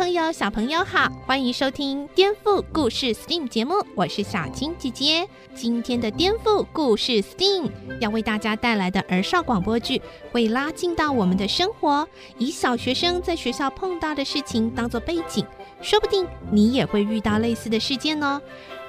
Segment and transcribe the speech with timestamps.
[0.00, 5.28] 朋友、小朋友好，欢迎收听《颠覆故事 STEAM》节目，我是小青姐姐。
[5.54, 7.64] 今天的《颠覆故事 STEAM》
[8.00, 10.00] 要为大家带来的儿少广播剧，
[10.32, 15.44] 会拉近到我们的生活，以小学生在学校碰到的事情当做背景，
[15.82, 18.40] 说不定你也会遇到类似的事件哦。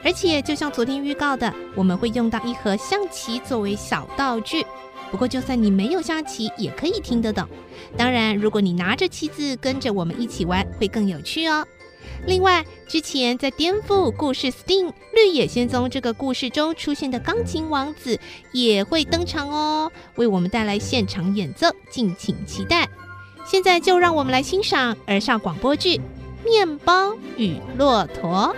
[0.06, 4.66] 而且，就像昨天预告的，我们会用到一盒象棋作为小道具。
[5.12, 7.46] 不过，就算你没有下棋，也可以听得懂。
[7.98, 11.68] 当然，如果你拿着棋子跟着我们一起玩，会更有趣哦。
[12.26, 18.20] 另外，之前在颠覆故事 STEAM 绿野仙踪这个故事中出现的钢琴王子
[18.54, 22.88] 也会登场哦，为我们带来现场演奏，敬请期待。
[23.46, 25.98] 现在就让我们来欣赏儿少广播剧
[26.46, 28.56] 《面包与骆驼》。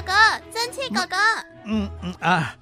[0.00, 0.12] 哥哥，
[0.52, 1.16] 蒸汽哥哥，
[1.66, 2.56] 嗯嗯啊，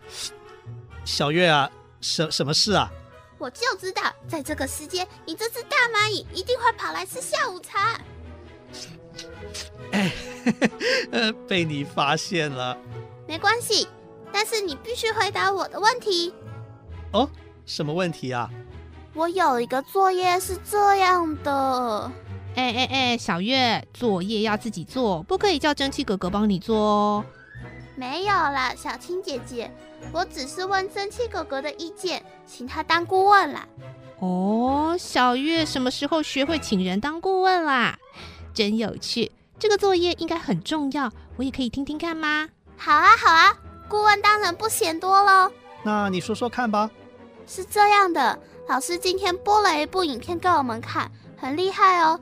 [1.04, 2.90] 小月啊，什什么事啊？
[3.38, 8.00] 我就知道，在这个时间，你这只大蚂蚁一定会跑来吃下午茶。
[9.92, 10.12] 哎，
[11.12, 12.76] 呃，被你发现了。
[13.26, 13.86] 没关系，
[14.32, 16.34] 但是你必须回答我的问题。
[17.12, 17.30] 哦，
[17.64, 18.50] 什么问题啊？
[19.14, 22.10] 我有一个作业是这样的。
[22.54, 27.24] 哎哎哎，小月，作业要自己做，不可以叫蒸汽哥哥帮你做哦。
[27.94, 29.70] 没有啦，小青姐姐，
[30.12, 33.66] 我只是问蒸汽哥哥的意见，请他当顾问啦。
[34.18, 37.96] 哦，小月什么时候学会请人当顾问啦？
[38.52, 42.48] 真有趣，这个作业应该很重要，我也可以听听看吗？
[42.76, 43.56] 好啊，好啊，
[43.88, 45.50] 顾问当然不嫌多喽。
[45.84, 46.90] 那你说说看吧。
[47.46, 52.18] 是这样的，老师今天播了一部影片给我们看，很厉害哦。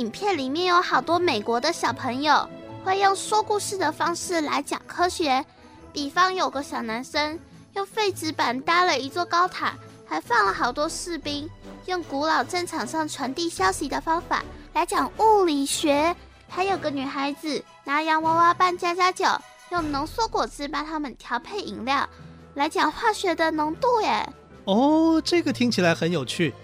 [0.00, 2.48] 影片里面有好多美国的小朋友
[2.82, 5.44] 会用说故事的方式来讲科学，
[5.92, 7.38] 比方有个小男生
[7.74, 9.74] 用废纸板搭了一座高塔，
[10.06, 11.46] 还放了好多士兵，
[11.84, 16.16] 用古老战场上传递消息的方法来讲物理学。
[16.48, 19.26] 还有个女孩子拿洋娃娃扮家家酒，
[19.70, 22.08] 用浓缩果汁帮他们调配饮料，
[22.54, 24.26] 来讲化学的浓度耶。
[24.64, 26.54] 哦，这个听起来很有趣，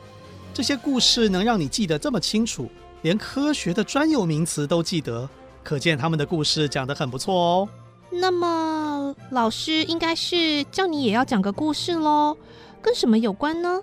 [0.55, 2.71] 这些故事能让你记得这么清楚。
[3.07, 5.29] 连科学的专有名词都记得，
[5.63, 7.69] 可见他们的故事讲得很不错哦。
[8.11, 12.37] 那么，老师应该是叫你也要讲个故事喽？
[12.83, 13.81] 跟什么有关呢？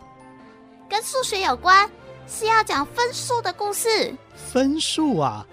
[0.90, 1.90] 跟数学有关，
[2.28, 4.14] 是要讲分数的故事。
[4.36, 5.48] 分数啊？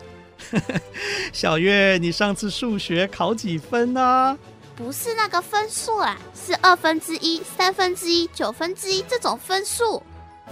[1.33, 4.37] 小月，你上次数学考几分啊？
[4.75, 10.03] 不是那个分数啊，是二分之一、三分之一、九分之一这种分数。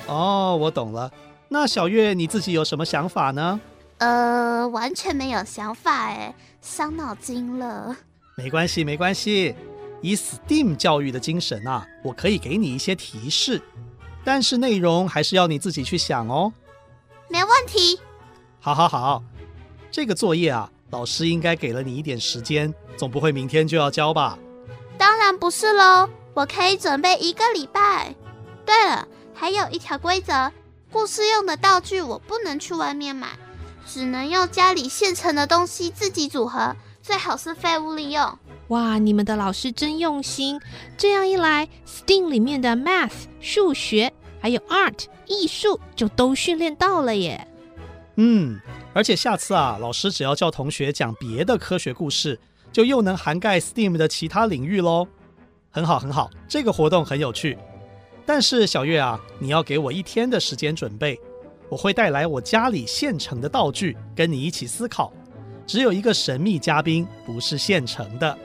[0.06, 1.10] 哦，我懂了。
[1.48, 3.60] 那小月你自己有什么想法呢？
[3.98, 7.96] 呃，完全没有想法哎，伤脑筋了。
[8.36, 9.54] 没关系，没关系。
[10.00, 13.60] 以 STEAM 教育的精神啊，我可以给你一些提示，
[14.22, 16.52] 但是内容还是要你自己去想哦。
[17.28, 17.98] 没问题。
[18.60, 19.22] 好，好，好。
[19.90, 24.38] 这个作业啊，老师应该给了你一点时间，总不会明天就要交吧？
[24.96, 28.14] 当然不是喽，我可以准备一个礼拜。
[28.64, 30.52] 对了，还有一条规则。
[30.90, 33.28] 故事用的道具我不能去外面买，
[33.86, 38.38] 只能用家里现成的东西自己组合，最好是废物利用。
[38.68, 40.60] 哇，你们的老师真用心！
[40.96, 47.46] 这样一来，STEAM 里面的 Math 数学还有 Art 艺术就都训练到了耶。
[48.16, 48.60] 嗯，
[48.92, 52.38] 而且下次啊，老师只要叫同学讲别的科学故事，
[52.72, 55.06] 就又能涵盖 STEAM 的其他领域喽。
[55.70, 57.56] 很好，很好，这个活动很有趣。
[58.28, 61.18] 但是小月啊，你要给我一天的时间准备，
[61.70, 65.10] 我会带来我家里现成的道具，跟你一起思考。
[65.66, 68.38] 只有一个神秘嘉宾不是现成的。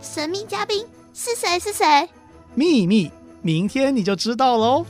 [0.00, 1.58] 神秘嘉宾是谁？
[1.58, 2.08] 是谁？
[2.54, 3.10] 秘密，
[3.42, 4.86] 明天你就知道喽。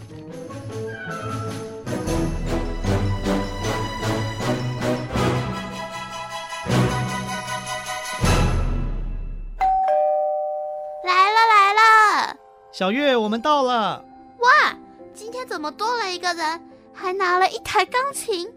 [12.72, 14.02] 小月，我们到了！
[14.38, 14.74] 哇，
[15.12, 16.58] 今天怎么多了一个人，
[16.90, 18.48] 还拿了一台钢琴？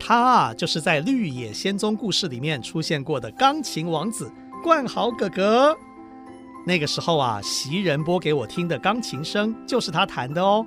[0.00, 4.28] 他啊，就是在《绿野仙踪》故事里面出现过的钢琴王子
[4.64, 5.76] 冠豪哥哥。
[6.66, 10.66] 那个时候啊，袭人播给我听的钢琴声就是他弹的哦。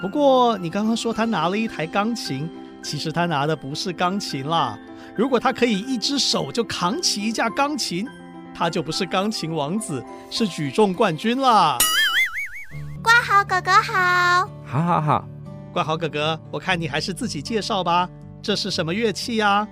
[0.00, 2.48] 不过你刚刚说他拿了一台钢琴，
[2.80, 4.78] 其实他拿的不是钢琴啦，
[5.16, 8.06] 如果他可以一只手就扛起一架钢琴，
[8.54, 10.00] 他就不是钢琴王子，
[10.30, 11.76] 是举重冠军啦。
[13.26, 15.24] 冠豪哥哥好，好好好。
[15.72, 18.06] 冠豪哥哥，我看你还是自己介绍吧。
[18.42, 19.66] 这是什么乐器呀？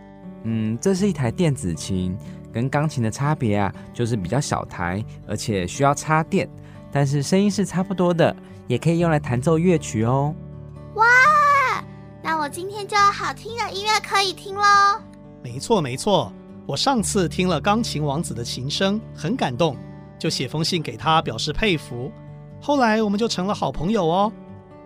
[0.45, 2.17] 嗯，这是一台电子琴，
[2.51, 6.49] 跟钢琴的差别啊，就是比较小台，而且需要插电，
[6.91, 8.35] 但是声音是差不多的，
[8.69, 10.35] 也可以用来弹奏乐曲哦。
[10.95, 11.05] 哇，
[12.23, 14.63] 那我今天就有好听的音乐可以听喽。
[15.43, 16.33] 没错没错，
[16.67, 19.77] 我上次听了钢琴王子的琴声，很感动，
[20.19, 22.11] 就写封信给他表示佩服。
[22.65, 24.33] 后来我们就成了好朋友哦。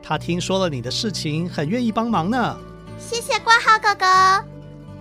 [0.02, 2.56] 他听说了你的事情，很愿意帮忙呢。
[2.98, 4.44] 谢谢冠豪哥哥。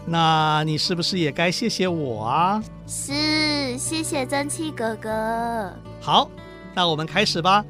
[0.06, 2.62] 那你是不是也该谢谢我啊？
[2.86, 5.74] 是，谢谢蒸汽哥哥。
[6.01, 6.30] 好，
[6.74, 7.63] 那我们开始吧。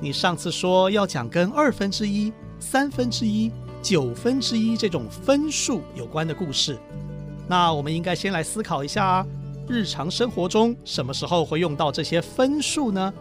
[0.00, 6.78] 你上次说要讲跟二分之一、三分之一、九分之一这种分数有关的故事。
[7.46, 9.26] 那我们应该先来思考一下啊，
[9.68, 13.12] 日常生活中什么时候会用到这些分数呢？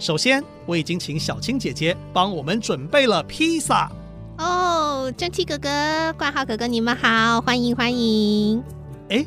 [0.00, 3.92] 首先，我已经请小青姐姐帮我们准备了披萨。
[4.38, 5.68] 哦，蒸汽哥哥、
[6.16, 8.64] 冠浩哥哥，你们好，欢迎欢迎。
[9.10, 9.26] 哎，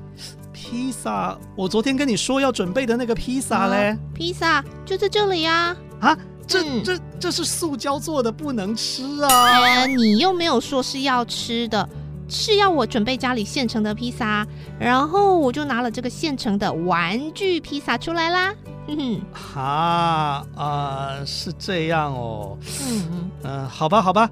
[0.51, 3.91] 披萨，我昨天跟你说要准备的那个披萨嘞？
[3.91, 5.77] 哦、披萨就在这里呀。
[5.99, 6.17] 啊，
[6.47, 9.61] 这、嗯、这这是塑胶做的，不能吃啊。
[9.61, 11.87] 呃，你又没有说是要吃的，
[12.27, 14.43] 是要我准备家里现成的披萨，
[14.79, 18.51] 然后我就拿了这个现成的玩具披萨出来啦。
[18.87, 22.57] 嗯哼，哈啊、呃，是这样哦。
[22.81, 24.29] 嗯嗯，呃，好吧好吧，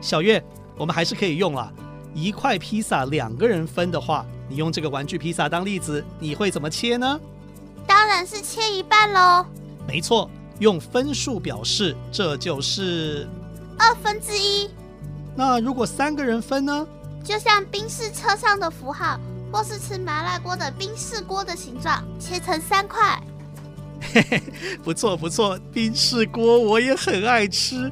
[0.00, 0.42] 小月，
[0.76, 1.72] 我们还是可以用了。
[2.14, 7.18] 一块披萨两个人分的话，你用这个玩具披萨当例子，你会怎么切呢？
[7.86, 9.46] 当然是切一半喽。
[9.86, 13.28] 没错，用分数表示，这就是
[13.78, 14.70] 二分之一。
[15.34, 16.86] 那如果三个人分呢？
[17.22, 19.18] 就像冰室车上的符号，
[19.52, 23.20] 或是吃麻辣锅的冰室锅的形状，切成三块。
[24.12, 24.42] 嘿嘿，
[24.82, 27.90] 不错不错，冰室锅我也很爱吃。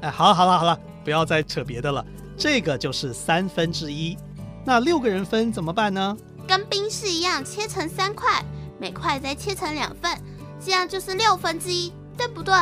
[0.00, 2.04] 哎，好了好了好了，不要再扯别的了。
[2.36, 4.16] 这个就是三分之一。
[4.64, 6.16] 那六个人分怎么办呢？
[6.46, 8.44] 跟冰室一样，切成三块，
[8.78, 10.16] 每块再切成两份，
[10.64, 12.54] 这样就是六分之一，对不对？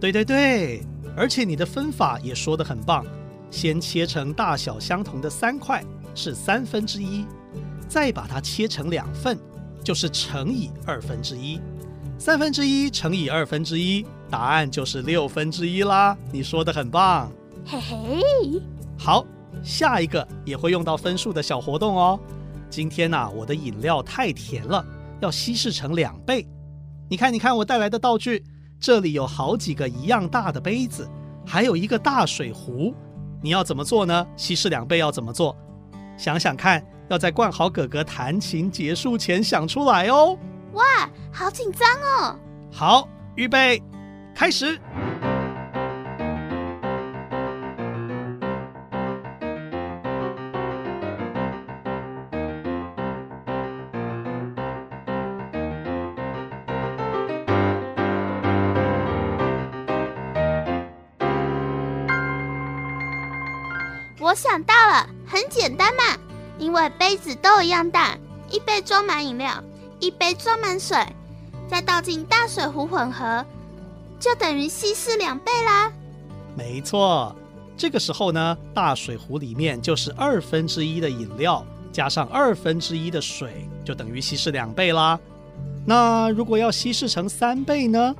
[0.00, 0.82] 对对对，
[1.16, 3.04] 而且你的分法也说得很棒。
[3.50, 5.84] 先切成大小相同的三块，
[6.14, 7.26] 是三分之一，
[7.88, 9.38] 再把它切成两份。
[9.82, 11.60] 就是乘以二分之一，
[12.18, 16.16] 三分之一乘以二分之一，答案就是六分之一啦。
[16.30, 17.30] 你说的很棒，
[17.66, 18.62] 嘿嘿。
[18.98, 19.24] 好，
[19.62, 22.18] 下一个也会用到分数的小活动哦。
[22.70, 24.84] 今天呐、啊，我的饮料太甜了，
[25.20, 26.46] 要稀释成两倍。
[27.10, 28.44] 你看，你看我带来的道具，
[28.80, 31.08] 这里有好几个一样大的杯子，
[31.44, 32.94] 还有一个大水壶。
[33.42, 34.26] 你要怎么做呢？
[34.36, 35.56] 稀释两倍要怎么做？
[36.16, 36.82] 想想看。
[37.08, 40.38] 要在冠豪哥哥弹琴结束前想出来哦！
[40.72, 40.84] 哇，
[41.30, 42.38] 好紧张哦！
[42.72, 43.82] 好，预备，
[44.34, 44.80] 开始。
[64.18, 66.02] 我想到了，很简单嘛。
[66.58, 68.16] 因为杯子都一样大，
[68.50, 69.64] 一杯装满饮料，
[69.98, 70.96] 一杯装满水，
[71.68, 73.44] 再倒进大水壶混合，
[74.20, 75.90] 就等于稀释两倍啦。
[76.54, 77.34] 没错，
[77.76, 85.18] 这个时候呢，大水壶里面就是二分之一的饮料，加上二分之一的水，就等于稀释两倍啦。
[85.84, 88.14] 那如果要稀释成三倍呢？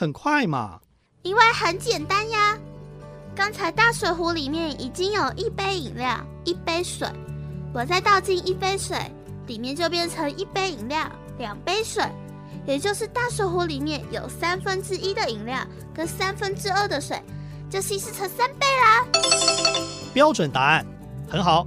[0.00, 0.78] 很快嘛！
[1.22, 2.56] 因为很简单呀。
[3.34, 7.08] 刚才大水壶里面已经有一杯饮料、一杯水，
[7.74, 8.96] 我再倒进一杯水，
[9.48, 12.04] 里面就变成一杯饮料、两杯水，
[12.64, 15.58] 也就是大水壶里面有三分之一的饮料
[15.92, 17.20] 跟三分之二的水，
[17.68, 19.04] 就稀释成三倍啦。
[20.14, 20.86] 标准答案，
[21.28, 21.66] 很好。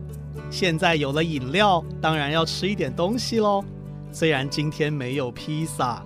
[0.50, 3.62] 现在有了饮料，当然要吃一点东西喽。
[4.10, 6.02] 虽然今天没有披萨。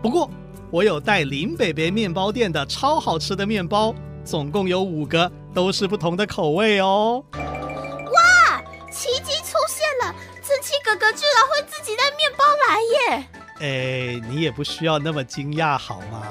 [0.00, 0.30] 不过，
[0.74, 7.24] 我有带林北北面包店的超好吃的面包，总共有五个，都是不同的口味哦。
[7.32, 10.12] 哇，奇迹出现了！
[10.42, 14.18] 蒸汽哥哥居然会自己带面包来耶！
[14.18, 16.26] 哎，你也不需要那么惊讶好吗？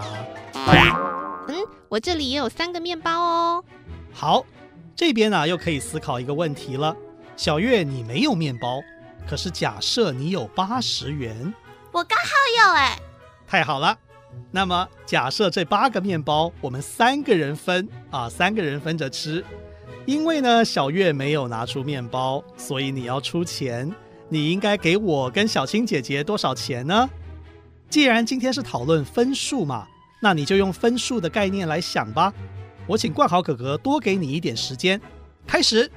[1.47, 3.63] 嗯，我这里也有三个面包哦。
[4.11, 4.45] 好，
[4.93, 6.93] 这边呢、啊、又可以思考一个问题了。
[7.37, 8.81] 小月，你没有面包，
[9.25, 11.53] 可是假设你有八十元。
[11.93, 12.25] 我刚好
[12.67, 12.99] 有哎。
[13.47, 13.97] 太好了，
[14.51, 19.43] 那么假设这八个面包我们三个人分啊，三个人分着吃。
[20.05, 23.89] 因为呢，小月没有拿出面包，所以你要出钱。
[24.29, 27.09] 你应该给我跟小青姐姐多少钱呢？
[27.89, 29.87] 既然今天是讨论分数嘛，
[30.21, 32.33] 那你就用分数的概念来想吧。
[32.85, 34.99] 我请冠豪哥哥多给你一点时间，
[35.47, 35.89] 开始。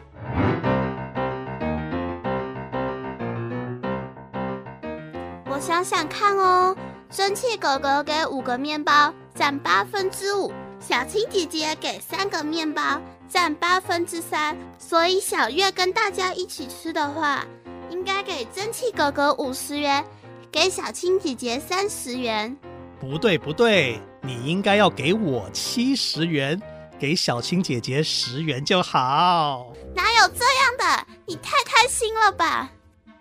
[5.49, 6.77] 我想想看哦，
[7.11, 14.57] 蒸汽狗狗给五个面包，占八分之五；小青姐姐给三个面包，占八分之三。
[14.79, 17.47] 所以小月跟大家一起吃的话，
[17.91, 20.05] 应该给蒸汽狗狗五十元，
[20.51, 22.55] 给小青姐姐三十元。
[23.01, 26.61] 不对不对，你应该要给我七十元，
[26.99, 29.73] 给小青姐姐十元就好。
[29.95, 31.07] 哪有这样的？
[31.25, 32.73] 你太贪心了吧？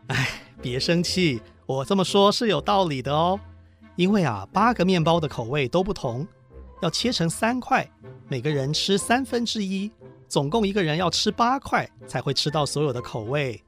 [0.08, 3.39] 哎，别生气，我这么说是有道理的哦。
[3.95, 6.27] 因为啊，八个面包的口味都不同，
[6.81, 7.89] 要切成三块，
[8.27, 9.89] 每个人吃三分之一，
[10.27, 13.63] 总共一个人要吃八块才会吃到所有的口味。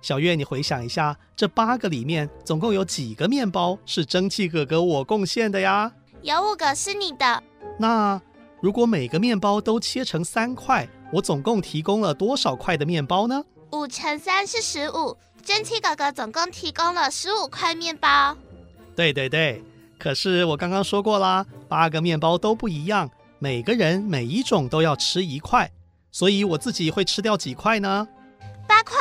[0.00, 5.90] 小月，你回想一下，这八个里面总共有几个面包是蒸汽哥哥我贡献的呀？
[6.22, 7.42] 有五个是你的。
[7.78, 8.20] 那
[8.60, 13.44] 如果每个面包都切成三块，我总共提供了多少块的面包呢？
[13.72, 18.36] 五乘三是十五，蒸汽哥哥总共提供了十五块面包。
[18.96, 19.62] 对对对，
[19.98, 25.70] 可是我刚刚说过啦，八个面包都不一样，每个人每一种都要吃一块，
[26.10, 28.08] 所以我自己会吃掉几块呢？
[28.66, 28.94] 八块。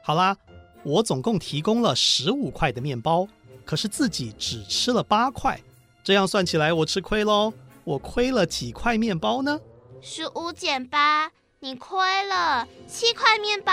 [0.00, 0.36] 好啦，
[0.84, 3.26] 我总共提供了十五块的面包，
[3.64, 5.60] 可是自己只吃了八块，
[6.04, 7.52] 这样算起来我吃亏喽。
[7.84, 9.58] 我亏了几块面包呢？
[10.00, 13.72] 十五减八，你亏了七块面包。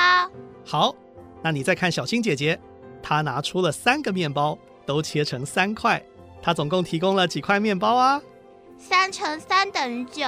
[0.66, 0.96] 好，
[1.44, 2.60] 那你再看小新姐姐，
[3.04, 4.58] 她拿出了三个面包，
[4.90, 6.04] 都切成三块，
[6.42, 8.20] 他总共提供了几块面包啊？
[8.76, 10.26] 三乘三等于九，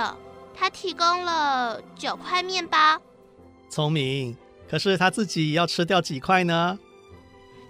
[0.53, 2.77] 他提供了九块面包。
[3.71, 4.37] 聪明。
[4.69, 6.77] 可是他自己要吃掉几块呢？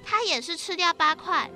[0.04, 1.50] 他也是吃掉八块。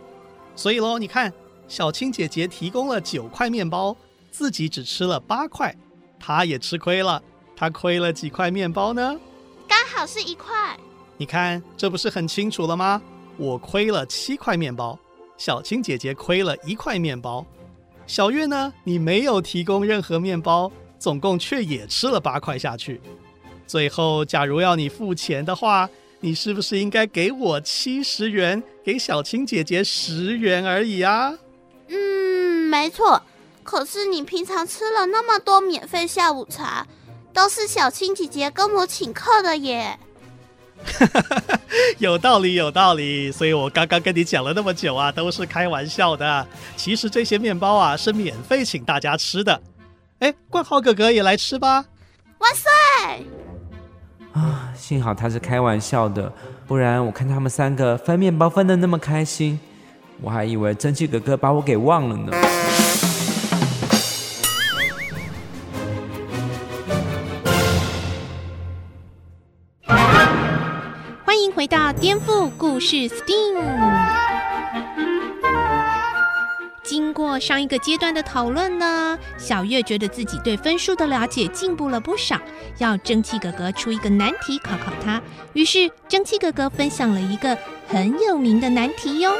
[0.55, 1.33] 所以喽，你看，
[1.67, 3.93] 小青姐姐提供了九块面包，
[4.31, 5.75] 自己只吃了八块，
[6.17, 7.21] 她也吃亏了。
[7.57, 9.19] 她亏了几块面包呢？
[9.67, 10.79] 刚好是一块。
[11.17, 13.01] 你看，这不是很清楚了吗？
[13.35, 14.97] 我亏了七块面包，
[15.37, 17.45] 小青姐姐亏了一块面包。
[18.07, 18.73] 小月呢？
[18.83, 23.01] 你没有提供任何面包，总共却也吃了八块下去。
[23.65, 25.89] 最后，假如要你付钱的话，
[26.19, 31.37] 你是不是应该给我七十元，给小青姐姐十元而已啊？
[31.87, 33.21] 嗯，没错。
[33.63, 36.85] 可是你平常吃了那么多免费下午茶，
[37.33, 39.99] 都是小青姐姐跟我请客的耶。
[41.99, 43.31] 有道理，有道理。
[43.31, 46.47] 所以我刚刚跟你讲了那么久啊，都是开玩笑的。
[46.75, 49.61] 其实这些面包啊，是免费请大家吃的。
[50.19, 51.85] 哎，冠豪哥哥也来吃吧。
[52.39, 52.69] 哇塞！
[54.33, 56.31] 啊，幸好他是开玩笑的，
[56.67, 59.59] 不然我看他们三个分面包分得那么开心，
[60.21, 62.31] 我还以为蒸汽哥哥把我给忘了呢。
[72.05, 73.63] 颠覆故事 STEAM。
[76.83, 82.39] 经过上一个阶段的讨论呢，小月觉得自己对分数的了解进步了不少，
[82.77, 85.19] 要蒸汽哥哥出一个难题考考他。
[85.53, 87.57] 于是蒸汽哥哥分享了一个
[87.87, 89.31] 很有名的难题哟。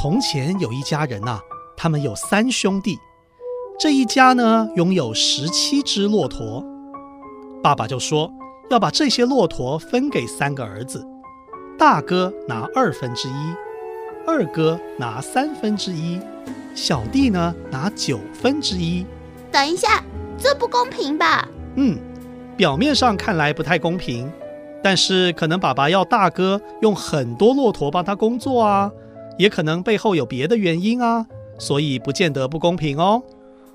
[0.00, 1.40] 从前有一家人呐、
[1.76, 2.96] 他们有三兄弟，
[3.80, 6.64] 这一家呢拥有十七只骆驼。
[7.64, 8.32] 爸爸就说
[8.70, 11.04] 要把这些骆驼分给三个儿子，
[11.76, 13.32] 大哥拿二分之一，
[14.24, 16.20] 二哥拿三分之一，
[16.76, 19.04] 小弟呢拿九分之一。
[19.50, 20.00] 等一下，
[20.38, 21.48] 这不公平吧？
[21.74, 21.98] 嗯，
[22.56, 24.30] 表面上看来不太公平，
[24.80, 28.88] 但是可能爸爸要大哥用很多骆驼帮他工作啊。
[29.38, 31.24] 也可能背后有别的原因啊，
[31.58, 33.22] 所以不见得不公平哦。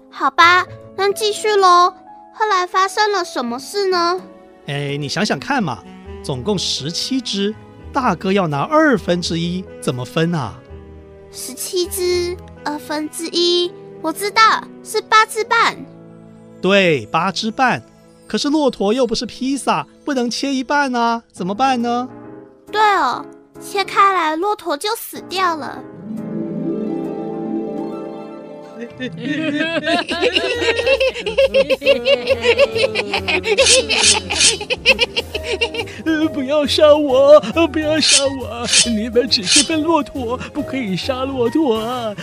[0.09, 0.65] 好吧，
[0.95, 1.91] 那继续喽。
[2.35, 4.21] 后来发生了什么事呢？
[4.67, 5.83] 哎，你想想看嘛，
[6.23, 7.53] 总共十七只，
[7.91, 10.59] 大哥要拿二分之一，怎么分啊？
[11.31, 14.41] 十七只，二分之一，我知道
[14.83, 15.77] 是八只半。
[16.61, 17.81] 对，八只半。
[18.27, 22.07] 可是骆驼又不是披萨，不能切一半啊，怎么办呢？
[22.71, 23.25] 对哦。
[23.61, 25.83] 切开来，骆驼就死掉了。
[36.33, 37.39] 不要杀我！
[37.71, 38.65] 不要杀我！
[38.89, 42.15] 你们只是笨骆驼，不可以杀骆驼啊！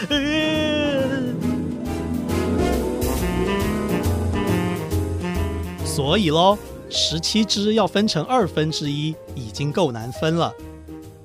[5.84, 6.58] 所以喽，
[6.88, 10.52] 十七只要分成二分之一，已经够难分了。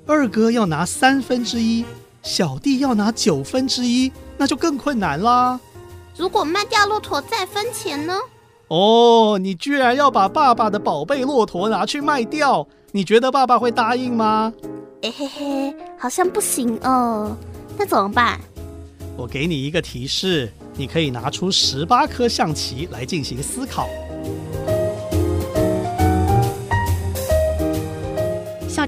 [0.07, 1.83] 二哥要拿三分之一，
[2.21, 5.59] 小弟要拿九分之一，那就更困难啦。
[6.15, 8.15] 如果卖掉骆驼再分钱呢？
[8.67, 12.67] 哦，你居然要把爸爸的宝贝骆驼拿去卖掉？
[12.91, 14.53] 你觉得爸爸会答应吗？
[15.01, 17.35] 哎嘿嘿，好像不行哦。
[17.77, 18.39] 那怎么办？
[19.17, 23.87] 我给你一个提示，你可以拿出十八颗象棋来进行思考。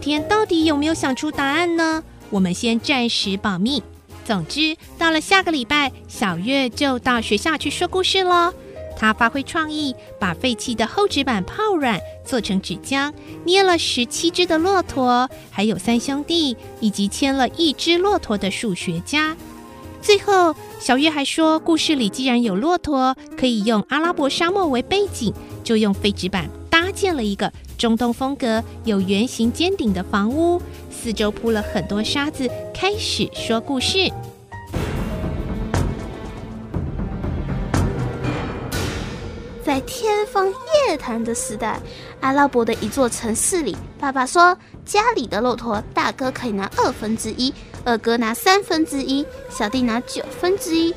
[0.07, 2.01] 小田到底有没有想出答案呢？
[2.29, 3.83] 我们先暂时保密。
[4.23, 8.53] 总之，到了下个礼拜，小月就到学校去说故事喽。
[8.95, 13.11] 他发挥创意，把废弃的厚纸板泡软，做成纸浆，
[13.43, 19.35] 捏了十七只的骆驼，还有三兄弟，以及牵了一只骆驼的数学家。
[20.01, 25.33] 最后，小月还说，故事里既然有骆驼，可以用阿拉伯沙漠为背景，
[25.65, 30.61] 就用废纸板搭建了一个中东风格、有圆形尖顶的房屋。
[30.89, 34.11] 四周铺了很多沙子，开始说故事。
[39.63, 41.79] 在天方夜谭的时代，
[42.21, 47.53] 阿拉伯的一座城市里，爸爸说家里的骆驼，大哥可以拿二分之一，
[47.83, 50.95] 二哥拿三分之一，小弟拿九分之一。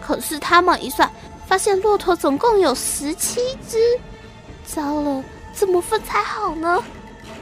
[0.00, 1.08] 可是他们一算，
[1.46, 3.78] 发现骆驼总共有十七只。
[4.64, 5.22] 糟了，
[5.56, 6.84] 怎么分才好呢？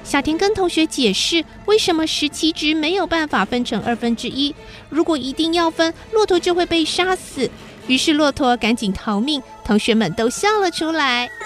[0.05, 4.55] 小田跟同学解释，为什么十七只没有办法分成二分之一？
[4.89, 7.51] 如果一定要分，骆驼就会被杀死。
[7.89, 11.29] 于是骆驼赶紧逃命，同学们都笑了出来。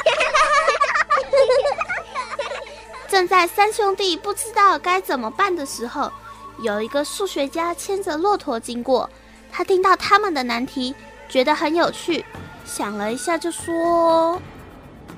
[3.08, 6.12] 正在三兄弟不知道该怎么办的时候，
[6.60, 9.08] 有一个数学家牵着骆驼经过，
[9.50, 10.94] 他听到他们的难题，
[11.28, 12.24] 觉得很有趣，
[12.66, 14.40] 想了一下就说：“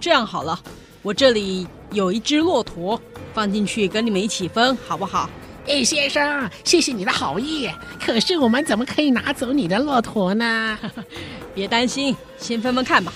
[0.01, 0.59] 这样好了，
[1.03, 3.01] 我这里有一只骆驼。”
[3.33, 5.31] 放进去跟你们一起分，好不好？
[5.69, 7.71] 哎，先生，谢谢你的好意。
[8.05, 10.77] 可是我们怎么可以拿走你的骆驼呢？
[11.55, 13.13] 别担心，先分分看吧。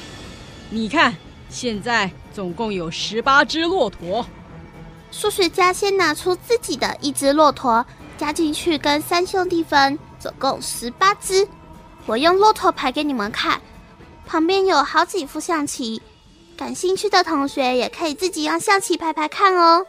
[0.71, 1.17] 你看，
[1.49, 4.25] 现在总共有十八只骆驼。
[5.11, 7.85] 数学家先拿出自己的一只骆驼，
[8.17, 11.45] 加进去跟三兄弟分，总共十八只。
[12.07, 13.61] 我用骆驼牌给你们看，
[14.25, 16.01] 旁边有好几副象棋，
[16.55, 19.87] 感兴趣的同学也可以自己用象棋排排看哦。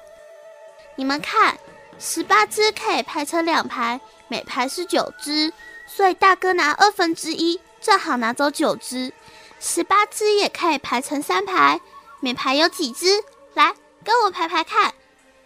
[0.96, 1.58] 你们看，
[2.00, 5.54] 十八只可以排成两排，每排是九只，
[5.88, 9.14] 所以大哥拿二分之一，正好拿走九只。
[9.60, 11.80] 十八只也可以排成三排，
[12.20, 13.24] 每排有几只？
[13.54, 13.74] 来，
[14.04, 14.94] 跟我排排看，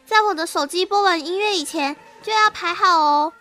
[0.05, 3.33] 在我的手机播完音乐以前就要排好哦。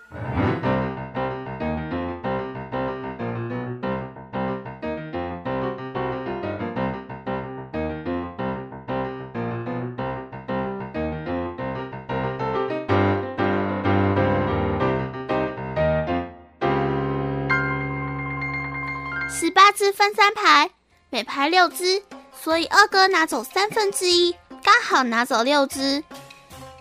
[19.68, 20.70] 八只分三排，
[21.10, 22.02] 每排六只，
[22.42, 26.02] 所以二哥拿走三分之一，刚好拿走六只。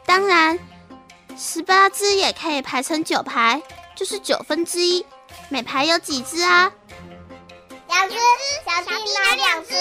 [0.05, 0.57] 当然，
[1.37, 3.61] 十八只也可以排成九排，
[3.93, 5.05] 就是九分之一，
[5.49, 6.71] 每排有几只啊？
[7.89, 8.15] 两只，
[8.65, 9.75] 小弟拿两只。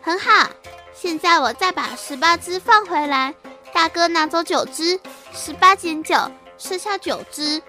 [0.00, 0.48] 很好，
[0.94, 3.34] 现在我再把十八只放回来，
[3.74, 5.00] 大哥拿走九只，
[5.34, 7.60] 十八减九，剩下九只。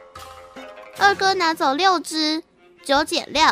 [1.00, 2.44] 二哥拿走六只，
[2.86, 3.44] 九减六。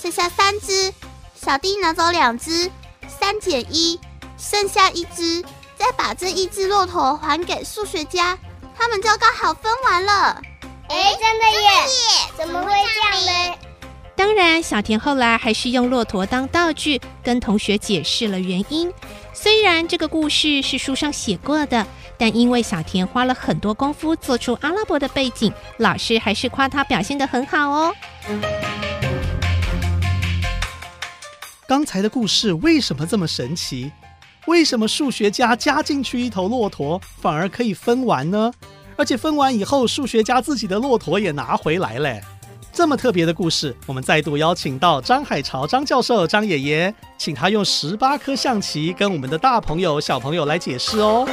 [0.00, 0.90] 剩下三只，
[1.34, 2.70] 小弟拿走两只，
[3.06, 4.00] 三减一，
[4.38, 5.42] 剩下一只，
[5.76, 8.38] 再把这一只骆驼还给数学家，
[8.74, 10.40] 他们就刚好分完了。
[10.88, 11.68] 哎，真的耶！
[12.34, 13.58] 怎么会这样呢？
[14.16, 18.90] 当然，小田后来还是用骆驼当道具，跟同学解释了原因。
[19.34, 21.86] 虽然这个故事是书上写过的，
[22.16, 27.94] 但因为小田花了很多功夫做出阿拉伯的背景，老师还是夸他表现得很好哦。
[31.70, 33.92] 刚才的故事为什么这么神奇？
[34.48, 38.52] 为什么数学家加进去一头骆驼，反而可以分完呢？
[38.96, 42.20] 而且分完以后，数学家自己的骆驼也拿回来嘞。
[42.72, 51.24] 这么特别的故事，我们再度邀请到张海潮张教授张爷爷，请他用十八颗象棋跟我们的大朋友小朋友来解释哦。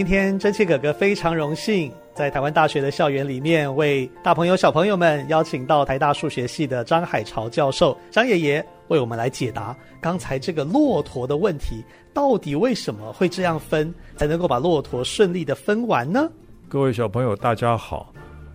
[0.00, 11.84] 今天真切哥哥非常荣幸，在台湾大学的校园里面，为大朋友小朋友们邀请到台大数学系的张海潮教授张爷爷，为我们来解答刚才这个骆驼的问题，
[12.14, 16.30] 到底为什么会这样分，才能够把骆驼顺利的分完呢？
[16.66, 18.10] 各位小朋友，大家好，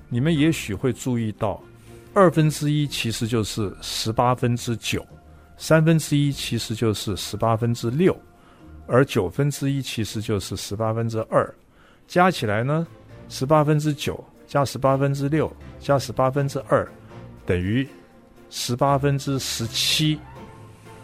[0.09, 1.61] 你们也许会注意到，
[2.15, 5.05] 二分之一其实就是十八分之九，
[5.57, 8.17] 三分之一其实就是十八分之六。
[8.87, 11.53] 而九分之一其实就是十八分之二，
[12.07, 12.85] 加起来呢，
[13.29, 16.87] 十八分之九加十八分之六加十八分之二，
[17.45, 17.87] 等于
[18.49, 20.19] 十八分之十七。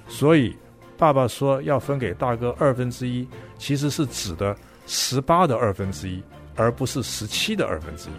[0.07, 0.55] 所以
[0.97, 6.21] 爸爸说要分给大哥二分之一，其实是指的十八的二分之一，
[6.55, 8.13] 而不是十七的二分之一。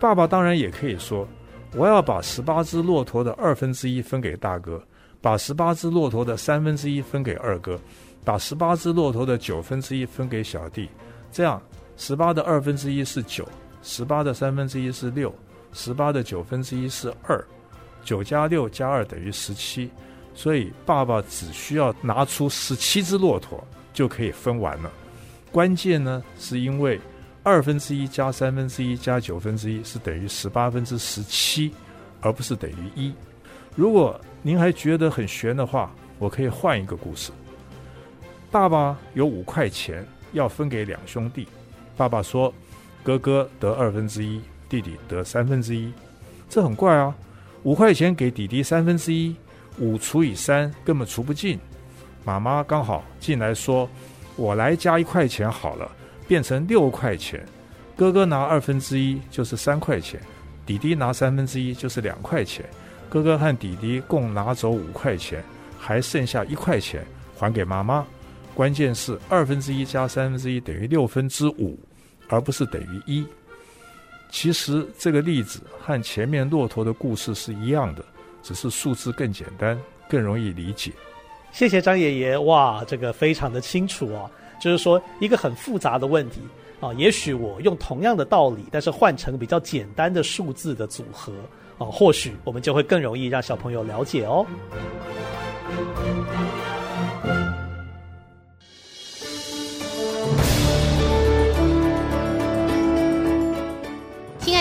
[0.00, 1.28] 爸爸当然也可以说，
[1.74, 4.82] 我要把十八只骆驼的二分之一分给大哥，
[5.20, 7.78] 把十八只骆驼的三分之一分给二哥。
[8.24, 10.88] 把十八只骆驼的九分之一分给小弟，
[11.32, 11.60] 这样
[11.96, 13.46] 十八的二分之一是九，
[13.82, 15.34] 十八的三分之一是六，
[15.72, 17.44] 十八的九分之一是二，
[18.04, 19.90] 九加六加二等于十七，
[20.34, 24.90] 所以爸爸只需要拿出十七只骆驼就可以分完了。
[25.50, 27.00] 关键呢，是因为
[27.42, 31.72] 二分之一加三分之一加九分之一是等于十八分之十七，
[32.20, 33.12] 而不是等于一。
[33.74, 37.32] 如果您还觉得很悬的话，我可以换一个故事。
[38.52, 41.48] 爸爸有五块钱要分给两兄弟，
[41.96, 42.52] 爸爸说
[43.02, 45.90] ：“哥哥得二分之一，弟弟得三分之一。”
[46.50, 47.14] 这很怪啊！
[47.62, 49.34] 五块钱给弟弟三分之一，
[49.78, 51.58] 五除以三根本除不尽。
[52.26, 53.88] 妈妈刚好进来说
[54.36, 55.90] ：“我来加一块钱好了，
[56.28, 57.42] 变成六块钱。
[57.96, 60.20] 哥哥拿二分之一就是三块钱，
[60.66, 62.66] 弟弟拿三分之一就是两块钱。
[63.08, 65.42] 哥哥和弟弟共拿走五块钱，
[65.78, 67.02] 还剩下一块钱
[67.38, 68.04] 还给妈妈。”
[68.54, 71.78] 关键是二分之一加三分之一等于六分之五，
[72.28, 73.24] 而不是等于一。
[74.30, 78.04] 其实这个例子和前面骆驼的故事是一样的，
[78.42, 80.90] 只是数字更简单，更容易理解。
[81.50, 84.30] 谢谢张爷爷，哇，这个非常的清楚哦。
[84.60, 86.40] 就是说一个很复杂的问题
[86.80, 91.32] 啊，也许我用同样的道理，但是换成比较简单的数字的组合
[91.78, 94.46] 啊，或许我们就会更容易让小朋友了解哦。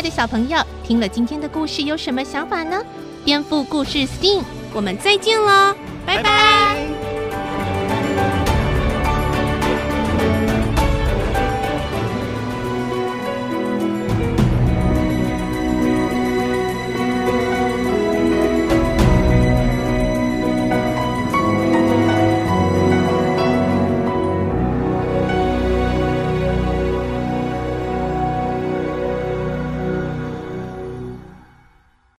[0.02, 2.82] 爱的小朋友，听了今天的故事有什么想法呢？
[3.24, 4.42] 颠覆故事 STEAM，
[4.74, 5.76] 我们再见喽，
[6.08, 6.81] 拜拜。